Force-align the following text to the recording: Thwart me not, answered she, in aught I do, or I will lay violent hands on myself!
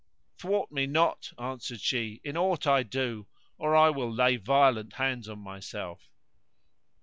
Thwart 0.39 0.71
me 0.71 0.87
not, 0.87 1.31
answered 1.37 1.79
she, 1.79 2.21
in 2.23 2.35
aught 2.35 2.65
I 2.65 2.81
do, 2.81 3.27
or 3.59 3.75
I 3.75 3.91
will 3.91 4.11
lay 4.11 4.35
violent 4.35 4.93
hands 4.93 5.29
on 5.29 5.37
myself! 5.37 6.09